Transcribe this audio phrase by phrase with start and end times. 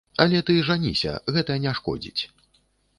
[0.23, 2.21] Але ты жаніся, гэта не шкодзіць.